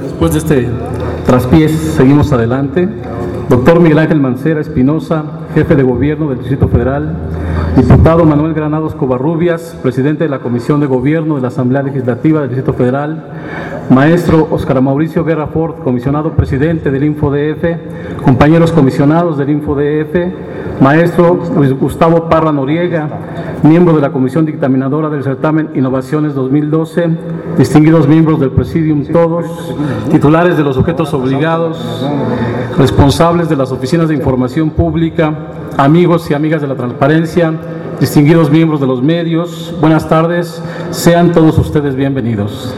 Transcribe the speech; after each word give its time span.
Después 0.00 0.32
de 0.32 0.38
este 0.38 0.68
traspiés, 1.26 1.72
seguimos 1.72 2.32
adelante. 2.32 2.88
Doctor 3.48 3.80
Miguel 3.80 3.98
Ángel 3.98 4.20
Mancera 4.20 4.60
Espinosa, 4.60 5.24
jefe 5.54 5.74
de 5.74 5.82
gobierno 5.82 6.28
del 6.28 6.38
Distrito 6.38 6.68
Federal. 6.68 7.16
Diputado 7.76 8.24
Manuel 8.24 8.54
Granados 8.54 8.94
Covarrubias, 8.94 9.76
presidente 9.82 10.24
de 10.24 10.30
la 10.30 10.38
Comisión 10.38 10.80
de 10.80 10.86
Gobierno 10.86 11.34
de 11.34 11.42
la 11.42 11.48
Asamblea 11.48 11.82
Legislativa 11.82 12.40
del 12.40 12.50
Distrito 12.50 12.74
Federal. 12.74 13.24
Maestro 13.90 14.46
Oscar 14.50 14.80
Mauricio 14.80 15.24
Guerra 15.24 15.48
Ford, 15.48 15.82
comisionado 15.82 16.32
presidente 16.32 16.90
del 16.90 17.04
InfoDF. 17.04 18.22
Compañeros 18.22 18.70
comisionados 18.72 19.36
del 19.36 19.50
InfoDF. 19.50 20.14
Maestro 20.80 21.40
Luis 21.56 21.72
Gustavo 21.72 22.28
Parra 22.28 22.52
Noriega, 22.52 23.08
miembro 23.62 23.94
de 23.94 24.02
la 24.02 24.10
Comisión 24.10 24.44
Dictaminadora 24.44 25.08
del 25.08 25.22
Certamen 25.22 25.70
Innovaciones 25.74 26.34
2012, 26.34 27.08
distinguidos 27.56 28.08
miembros 28.08 28.40
del 28.40 28.50
Presidium 28.50 29.04
todos, 29.06 29.74
titulares 30.10 30.56
de 30.56 30.64
los 30.64 30.74
sujetos 30.74 31.14
obligados, 31.14 32.04
responsables 32.76 33.48
de 33.48 33.56
las 33.56 33.70
oficinas 33.70 34.08
de 34.08 34.14
información 34.14 34.70
pública, 34.70 35.32
amigos 35.76 36.30
y 36.30 36.34
amigas 36.34 36.60
de 36.60 36.68
la 36.68 36.74
transparencia, 36.74 37.52
distinguidos 38.00 38.50
miembros 38.50 38.80
de 38.80 38.86
los 38.86 39.02
medios, 39.02 39.74
buenas 39.80 40.08
tardes, 40.08 40.62
sean 40.90 41.32
todos 41.32 41.56
ustedes 41.56 41.94
bienvenidos. 41.94 42.74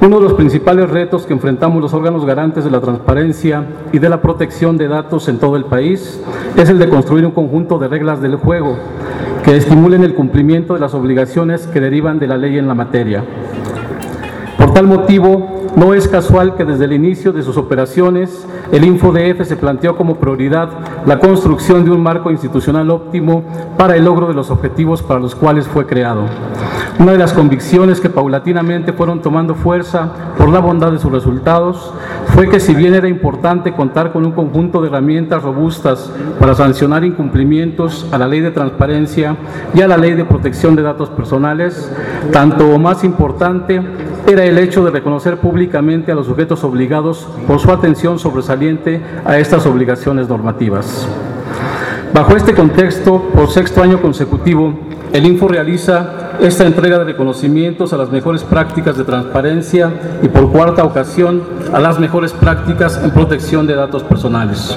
Uno 0.00 0.16
de 0.16 0.22
los 0.22 0.32
principales 0.32 0.88
retos 0.88 1.26
que 1.26 1.34
enfrentamos 1.34 1.82
los 1.82 1.92
órganos 1.92 2.24
garantes 2.24 2.64
de 2.64 2.70
la 2.70 2.80
transparencia 2.80 3.66
y 3.92 3.98
de 3.98 4.08
la 4.08 4.22
protección 4.22 4.78
de 4.78 4.88
datos 4.88 5.28
en 5.28 5.38
todo 5.38 5.56
el 5.56 5.66
país 5.66 6.18
es 6.56 6.68
el 6.68 6.78
de 6.78 6.88
construir 6.88 7.24
un 7.24 7.32
conjunto 7.32 7.78
de 7.78 7.88
reglas 7.88 8.20
del 8.20 8.36
juego 8.36 8.76
que 9.44 9.56
estimulen 9.56 10.04
el 10.04 10.14
cumplimiento 10.14 10.74
de 10.74 10.80
las 10.80 10.94
obligaciones 10.94 11.66
que 11.66 11.80
derivan 11.80 12.18
de 12.18 12.26
la 12.26 12.36
ley 12.36 12.58
en 12.58 12.68
la 12.68 12.74
materia. 12.74 13.24
Por 14.58 14.74
tal 14.74 14.86
motivo, 14.86 15.60
no 15.76 15.94
es 15.94 16.08
casual 16.08 16.56
que 16.56 16.64
desde 16.64 16.84
el 16.84 16.92
inicio 16.92 17.32
de 17.32 17.42
sus 17.42 17.56
operaciones 17.56 18.46
el 18.72 18.84
InfoDF 18.84 19.46
se 19.46 19.56
planteó 19.56 19.96
como 19.96 20.16
prioridad 20.16 20.68
la 21.06 21.18
construcción 21.18 21.84
de 21.84 21.90
un 21.90 22.02
marco 22.02 22.30
institucional 22.30 22.90
óptimo 22.90 23.42
para 23.78 23.96
el 23.96 24.04
logro 24.04 24.26
de 24.26 24.34
los 24.34 24.50
objetivos 24.50 25.02
para 25.02 25.20
los 25.20 25.34
cuales 25.34 25.66
fue 25.66 25.86
creado. 25.86 26.24
Una 27.00 27.12
de 27.12 27.18
las 27.18 27.32
convicciones 27.32 27.98
que 27.98 28.10
paulatinamente 28.10 28.92
fueron 28.92 29.22
tomando 29.22 29.54
fuerza 29.54 30.12
por 30.36 30.50
la 30.50 30.58
bondad 30.58 30.92
de 30.92 30.98
sus 30.98 31.10
resultados 31.10 31.94
fue 32.26 32.50
que 32.50 32.60
si 32.60 32.74
bien 32.74 32.92
era 32.92 33.08
importante 33.08 33.72
contar 33.72 34.12
con 34.12 34.26
un 34.26 34.32
conjunto 34.32 34.82
de 34.82 34.88
herramientas 34.88 35.42
robustas 35.42 36.12
para 36.38 36.54
sancionar 36.54 37.02
incumplimientos 37.02 38.06
a 38.12 38.18
la 38.18 38.28
ley 38.28 38.40
de 38.40 38.50
transparencia 38.50 39.34
y 39.72 39.80
a 39.80 39.88
la 39.88 39.96
ley 39.96 40.12
de 40.12 40.26
protección 40.26 40.76
de 40.76 40.82
datos 40.82 41.08
personales, 41.08 41.90
tanto 42.34 42.68
o 42.68 42.78
más 42.78 43.02
importante 43.02 43.80
era 44.28 44.44
el 44.44 44.58
hecho 44.58 44.84
de 44.84 44.90
reconocer 44.90 45.38
públicamente 45.38 46.12
a 46.12 46.14
los 46.14 46.26
sujetos 46.26 46.64
obligados 46.64 47.26
por 47.46 47.60
su 47.60 47.72
atención 47.72 48.18
sobresaliente 48.18 49.00
a 49.24 49.38
estas 49.38 49.64
obligaciones 49.64 50.28
normativas. 50.28 51.08
Bajo 52.12 52.36
este 52.36 52.52
contexto, 52.52 53.22
por 53.34 53.48
sexto 53.48 53.82
año 53.82 54.02
consecutivo, 54.02 54.74
el 55.14 55.24
Info 55.24 55.48
realiza 55.48 56.19
esta 56.42 56.66
entrega 56.66 56.98
de 56.98 57.04
reconocimientos 57.04 57.92
a 57.92 57.98
las 57.98 58.10
mejores 58.10 58.44
prácticas 58.44 58.96
de 58.96 59.04
transparencia 59.04 59.92
y 60.22 60.28
por 60.28 60.50
cuarta 60.50 60.84
ocasión 60.84 61.42
a 61.72 61.78
las 61.78 61.98
mejores 61.98 62.32
prácticas 62.32 62.98
en 63.02 63.10
protección 63.10 63.66
de 63.66 63.74
datos 63.74 64.02
personales. 64.02 64.76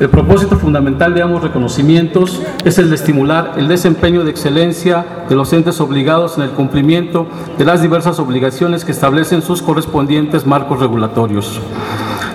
El 0.00 0.08
propósito 0.08 0.56
fundamental 0.56 1.14
de 1.14 1.22
ambos 1.22 1.42
reconocimientos 1.42 2.40
es 2.64 2.78
el 2.78 2.88
de 2.88 2.96
estimular 2.96 3.52
el 3.56 3.68
desempeño 3.68 4.24
de 4.24 4.30
excelencia 4.30 5.04
de 5.28 5.36
los 5.36 5.52
entes 5.52 5.80
obligados 5.80 6.38
en 6.38 6.44
el 6.44 6.50
cumplimiento 6.50 7.26
de 7.58 7.64
las 7.64 7.82
diversas 7.82 8.18
obligaciones 8.18 8.84
que 8.84 8.92
establecen 8.92 9.42
sus 9.42 9.60
correspondientes 9.60 10.46
marcos 10.46 10.80
regulatorios. 10.80 11.60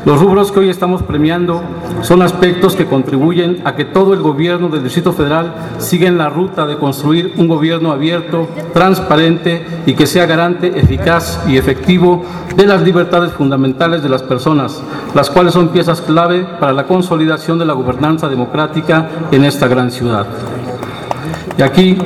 Los 0.05 0.21
rubros 0.21 0.51
que 0.51 0.59
hoy 0.59 0.69
estamos 0.69 1.03
premiando 1.03 1.61
son 2.01 2.21
aspectos 2.21 2.75
que 2.75 2.85
contribuyen 2.85 3.61
a 3.65 3.75
que 3.75 3.83
todo 3.83 4.13
el 4.13 4.21
gobierno 4.21 4.69
del 4.69 4.83
Distrito 4.83 5.11
Federal 5.11 5.53
siga 5.77 6.07
en 6.07 6.17
la 6.17 6.29
ruta 6.29 6.65
de 6.65 6.77
construir 6.77 7.33
un 7.35 7.49
gobierno 7.49 7.91
abierto, 7.91 8.47
transparente 8.73 9.65
y 9.85 9.93
que 9.93 10.07
sea 10.07 10.25
garante 10.25 10.79
eficaz 10.79 11.43
y 11.47 11.57
efectivo 11.57 12.23
de 12.55 12.65
las 12.65 12.81
libertades 12.81 13.33
fundamentales 13.33 14.01
de 14.01 14.09
las 14.09 14.23
personas, 14.23 14.81
las 15.13 15.29
cuales 15.29 15.53
son 15.53 15.69
piezas 15.69 15.99
clave 16.01 16.45
para 16.59 16.71
la 16.71 16.85
consolidación 16.85 17.59
de 17.59 17.65
la 17.65 17.73
gobernanza 17.73 18.29
democrática 18.29 19.09
en 19.31 19.43
esta 19.43 19.67
gran 19.67 19.91
ciudad. 19.91 20.27
Y 21.57 21.61
aquí, 21.61 21.97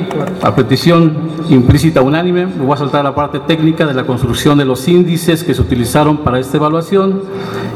a 0.42 0.52
petición 0.52 1.16
implícita 1.48 2.02
unánime, 2.02 2.46
me 2.46 2.64
voy 2.64 2.74
a 2.74 2.78
saltar 2.78 3.04
la 3.04 3.14
parte 3.14 3.38
técnica 3.38 3.86
de 3.86 3.94
la 3.94 4.04
construcción 4.04 4.58
de 4.58 4.64
los 4.64 4.88
índices 4.88 5.44
que 5.44 5.54
se 5.54 5.62
utilizaron 5.62 6.18
para 6.18 6.40
esta 6.40 6.56
evaluación 6.56 7.22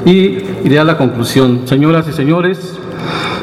y 0.05 0.39
iré 0.65 0.79
a 0.79 0.85
la 0.85 0.97
conclusión. 0.97 1.67
Señoras 1.67 2.09
y 2.09 2.13
señores, 2.13 2.79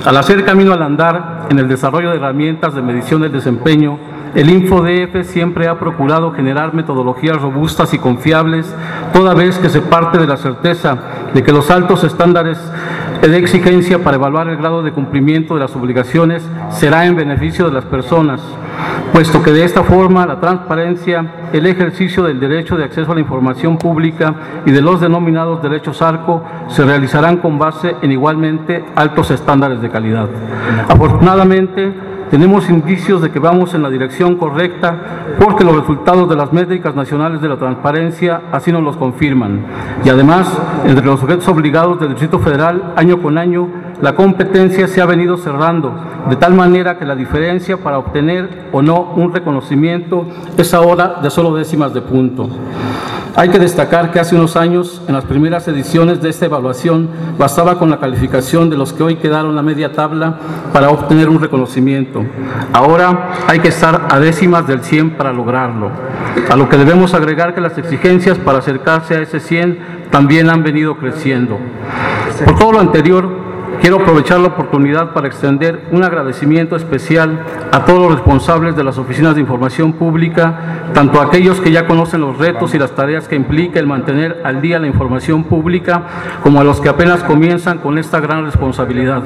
al 0.05 0.17
hacer 0.17 0.45
camino 0.45 0.73
al 0.73 0.83
andar 0.83 1.47
en 1.49 1.59
el 1.59 1.67
desarrollo 1.67 2.11
de 2.11 2.17
herramientas 2.17 2.75
de 2.75 2.81
medición 2.81 3.21
del 3.21 3.31
desempeño, 3.31 3.97
el 4.35 4.49
InfoDF 4.49 5.25
siempre 5.25 5.67
ha 5.67 5.79
procurado 5.79 6.33
generar 6.33 6.73
metodologías 6.73 7.41
robustas 7.41 7.93
y 7.93 7.99
confiables, 7.99 8.73
toda 9.13 9.33
vez 9.33 9.57
que 9.57 9.69
se 9.69 9.81
parte 9.81 10.17
de 10.17 10.27
la 10.27 10.35
certeza 10.35 10.97
de 11.33 11.41
que 11.41 11.53
los 11.53 11.71
altos 11.71 12.03
estándares 12.03 12.59
de 13.21 13.37
exigencia 13.37 14.03
para 14.03 14.17
evaluar 14.17 14.47
el 14.47 14.57
grado 14.57 14.83
de 14.83 14.91
cumplimiento 14.91 15.55
de 15.55 15.61
las 15.61 15.75
obligaciones 15.75 16.47
será 16.69 17.05
en 17.05 17.15
beneficio 17.15 17.65
de 17.65 17.71
las 17.71 17.85
personas, 17.85 18.41
puesto 19.13 19.41
que 19.41 19.51
de 19.51 19.63
esta 19.63 19.83
forma 19.83 20.25
la 20.25 20.39
transparencia, 20.39 21.25
el 21.51 21.65
ejercicio 21.65 22.23
del 22.23 22.39
derecho 22.39 22.77
de 22.77 22.83
acceso 22.83 23.11
a 23.11 23.15
la 23.15 23.21
información 23.21 23.77
pública 23.77 24.35
y 24.65 24.71
de 24.71 24.81
los 24.81 25.01
denominados 25.01 25.61
derechos 25.61 26.01
ARCO 26.01 26.43
se 26.67 26.85
realizarán 26.85 27.37
con 27.37 27.57
base 27.57 27.95
en 28.01 28.11
igualmente 28.11 28.83
altos 28.95 29.31
estándares 29.31 29.81
de 29.81 29.89
calidad. 29.89 30.29
Afortunadamente, 30.87 31.93
tenemos 32.35 32.69
indicios 32.69 33.21
de 33.21 33.31
que 33.31 33.39
vamos 33.39 33.73
en 33.75 33.81
la 33.81 33.89
dirección 33.89 34.35
correcta 34.35 35.37
porque 35.39 35.63
los 35.63 35.73
resultados 35.73 36.27
de 36.27 36.35
las 36.35 36.51
métricas 36.51 36.93
nacionales 36.93 37.39
de 37.39 37.47
la 37.47 37.55
transparencia 37.55 38.41
así 38.51 38.73
nos 38.73 38.83
los 38.83 38.97
confirman. 38.97 39.61
Y 40.03 40.09
además, 40.09 40.45
entre 40.83 41.05
los 41.05 41.21
sujetos 41.21 41.47
obligados 41.47 41.97
del 41.97 42.09
Distrito 42.09 42.39
Federal, 42.39 42.91
año 42.97 43.21
con 43.21 43.37
año, 43.37 43.69
la 44.01 44.15
competencia 44.15 44.89
se 44.89 45.01
ha 45.01 45.05
venido 45.05 45.37
cerrando, 45.37 45.93
de 46.29 46.35
tal 46.35 46.53
manera 46.53 46.99
que 46.99 47.05
la 47.05 47.15
diferencia 47.15 47.77
para 47.77 47.99
obtener 47.99 48.67
o 48.73 48.81
no 48.81 49.13
un 49.15 49.33
reconocimiento 49.33 50.27
es 50.57 50.73
ahora 50.73 51.21
de 51.23 51.29
solo 51.29 51.55
décimas 51.55 51.93
de 51.93 52.01
punto. 52.01 52.49
Hay 53.37 53.49
que 53.49 53.59
destacar 53.59 54.11
que 54.11 54.19
hace 54.21 54.33
unos 54.33 54.55
años, 54.55 55.01
en 55.09 55.13
las 55.13 55.25
primeras 55.25 55.67
ediciones 55.67 56.21
de 56.21 56.29
esta 56.29 56.45
evaluación, 56.45 57.09
bastaba 57.37 57.77
con 57.77 57.89
la 57.89 57.99
calificación 57.99 58.69
de 58.69 58.77
los 58.77 58.93
que 58.93 59.03
hoy 59.03 59.17
quedaron 59.17 59.57
a 59.57 59.61
media 59.61 59.91
tabla 59.91 60.39
para 60.71 60.89
obtener 60.89 61.27
un 61.27 61.41
reconocimiento. 61.41 62.23
Ahora 62.71 63.31
hay 63.45 63.59
que 63.59 63.67
estar 63.67 64.07
a 64.09 64.19
décimas 64.19 64.67
del 64.67 64.85
100 64.85 65.17
para 65.17 65.33
lograrlo. 65.33 65.91
A 66.49 66.55
lo 66.55 66.69
que 66.69 66.77
debemos 66.77 67.13
agregar 67.13 67.53
que 67.53 67.59
las 67.59 67.77
exigencias 67.77 68.37
para 68.37 68.59
acercarse 68.59 69.15
a 69.15 69.21
ese 69.21 69.41
100 69.41 69.79
también 70.11 70.49
han 70.49 70.63
venido 70.63 70.95
creciendo. 70.95 71.57
Por 72.45 72.57
todo 72.57 72.71
lo 72.71 72.79
anterior, 72.79 73.29
Quiero 73.85 73.97
aprovechar 73.97 74.39
la 74.39 74.47
oportunidad 74.47 75.13
para 75.13 75.27
extender 75.27 75.89
un 75.91 76.03
agradecimiento 76.03 76.75
especial 76.75 77.39
a 77.71 77.85
todos 77.85 77.99
los 78.01 78.13
responsables 78.13 78.75
de 78.75 78.83
las 78.83 78.97
oficinas 78.97 79.35
de 79.35 79.41
información 79.41 79.93
pública, 79.93 80.87
tanto 80.95 81.21
a 81.21 81.25
aquellos 81.25 81.61
que 81.61 81.71
ya 81.71 81.85
conocen 81.85 82.21
los 82.21 82.39
retos 82.39 82.73
y 82.73 82.79
las 82.79 82.95
tareas 82.95 83.27
que 83.27 83.35
implica 83.35 83.79
el 83.79 83.85
mantener 83.85 84.41
al 84.43 84.59
día 84.59 84.79
la 84.79 84.87
información 84.87 85.43
pública, 85.43 86.01
como 86.41 86.59
a 86.59 86.63
los 86.63 86.81
que 86.81 86.89
apenas 86.89 87.23
comienzan 87.23 87.77
con 87.77 87.99
esta 87.99 88.19
gran 88.19 88.43
responsabilidad, 88.43 89.21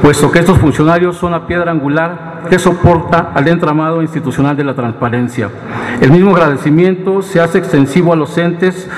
puesto 0.00 0.32
que 0.32 0.38
estos 0.38 0.56
funcionarios 0.56 1.18
son 1.18 1.32
la 1.32 1.46
piedra 1.46 1.70
angular 1.70 2.33
que 2.48 2.58
soporta 2.58 3.32
al 3.34 3.48
entramado 3.48 4.02
institucional 4.02 4.56
de 4.56 4.64
la 4.64 4.74
transparencia. 4.74 5.50
El 6.00 6.10
mismo 6.10 6.32
agradecimiento 6.32 7.22
se 7.22 7.40
hace 7.40 7.58
extensivo 7.58 8.12
a 8.12 8.16
los 8.16 8.36
entes, 8.38 8.88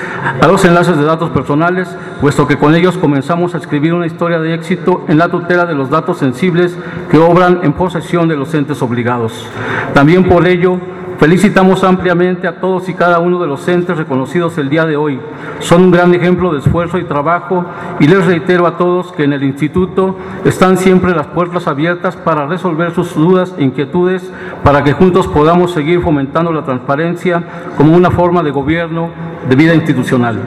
a 0.41 0.47
los 0.47 0.65
enlaces 0.65 0.97
de 0.97 1.03
datos 1.03 1.29
personales, 1.29 1.95
puesto 2.21 2.47
que 2.47 2.57
con 2.57 2.75
ellos 2.75 2.97
comenzamos 2.97 3.55
a 3.55 3.57
escribir 3.57 3.93
una 3.93 4.07
historia 4.07 4.39
de 4.39 4.53
éxito 4.53 5.05
en 5.07 5.17
la 5.17 5.29
tutela 5.29 5.65
de 5.65 5.75
los 5.75 5.89
datos 5.89 6.17
sensibles 6.17 6.77
que 7.09 7.17
obran 7.17 7.59
en 7.63 7.73
posesión 7.73 8.27
de 8.27 8.35
los 8.35 8.53
entes 8.53 8.81
obligados. 8.81 9.47
También 9.93 10.27
por 10.27 10.47
ello, 10.47 10.79
Felicitamos 11.19 11.83
ampliamente 11.83 12.47
a 12.47 12.59
todos 12.59 12.87
y 12.89 12.93
cada 12.93 13.17
uno 13.17 13.39
de 13.39 13.47
los 13.47 13.67
entes 13.67 13.97
reconocidos 13.97 14.55
el 14.59 14.69
día 14.69 14.85
de 14.85 14.97
hoy. 14.97 15.19
Son 15.59 15.81
un 15.81 15.91
gran 15.91 16.13
ejemplo 16.13 16.53
de 16.53 16.59
esfuerzo 16.59 16.99
y 16.99 17.05
trabajo 17.05 17.65
y 17.99 18.07
les 18.07 18.23
reitero 18.23 18.67
a 18.67 18.77
todos 18.77 19.11
que 19.13 19.23
en 19.23 19.33
el 19.33 19.43
instituto 19.43 20.15
están 20.45 20.77
siempre 20.77 21.15
las 21.15 21.25
puertas 21.25 21.67
abiertas 21.67 22.15
para 22.15 22.45
resolver 22.45 22.93
sus 22.93 23.15
dudas 23.15 23.55
e 23.57 23.63
inquietudes 23.63 24.31
para 24.63 24.83
que 24.83 24.93
juntos 24.93 25.27
podamos 25.27 25.71
seguir 25.71 26.01
fomentando 26.01 26.53
la 26.53 26.63
transparencia 26.63 27.43
como 27.77 27.95
una 27.95 28.11
forma 28.11 28.43
de 28.43 28.51
gobierno 28.51 29.09
de 29.49 29.55
vida 29.55 29.73
institucional. 29.73 30.37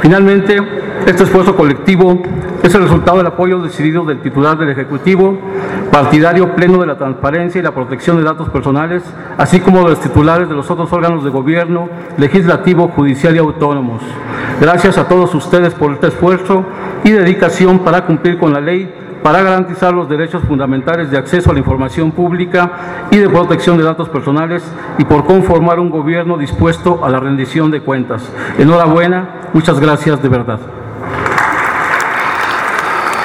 Finalmente, 0.00 0.60
este 1.06 1.22
esfuerzo 1.22 1.56
colectivo 1.56 2.20
es 2.62 2.74
el 2.74 2.82
resultado 2.82 3.18
del 3.18 3.26
apoyo 3.26 3.60
decidido 3.60 4.04
del 4.04 4.20
titular 4.20 4.58
del 4.58 4.68
Ejecutivo, 4.68 5.38
partidario 5.90 6.54
pleno 6.54 6.78
de 6.78 6.86
la 6.86 6.96
transparencia 6.96 7.58
y 7.58 7.62
la 7.62 7.72
protección 7.72 8.16
de 8.16 8.22
datos 8.22 8.48
personales, 8.50 9.02
así 9.38 9.60
como 9.60 9.78
de 9.78 9.90
los 9.90 10.00
titulares 10.00 10.48
de 10.48 10.54
los 10.54 10.70
otros 10.70 10.92
órganos 10.92 11.24
de 11.24 11.30
gobierno, 11.30 11.88
legislativo, 12.16 12.88
judicial 12.88 13.34
y 13.34 13.38
autónomos. 13.38 14.02
Gracias 14.60 14.98
a 14.98 15.08
todos 15.08 15.34
ustedes 15.34 15.74
por 15.74 15.92
este 15.92 16.08
esfuerzo 16.08 16.64
y 17.04 17.10
dedicación 17.10 17.80
para 17.80 18.06
cumplir 18.06 18.38
con 18.38 18.52
la 18.52 18.60
ley 18.60 18.92
para 19.22 19.42
garantizar 19.42 19.92
los 19.92 20.08
derechos 20.08 20.42
fundamentales 20.44 21.10
de 21.10 21.18
acceso 21.18 21.50
a 21.50 21.52
la 21.52 21.58
información 21.58 22.10
pública 22.12 23.08
y 23.10 23.18
de 23.18 23.28
protección 23.28 23.76
de 23.76 23.84
datos 23.84 24.08
personales 24.08 24.62
y 24.98 25.04
por 25.04 25.24
conformar 25.24 25.78
un 25.78 25.90
gobierno 25.90 26.38
dispuesto 26.38 27.04
a 27.04 27.10
la 27.10 27.20
rendición 27.20 27.70
de 27.70 27.80
cuentas. 27.80 28.22
Enhorabuena, 28.58 29.50
muchas 29.52 29.78
gracias 29.78 30.22
de 30.22 30.28
verdad. 30.28 30.60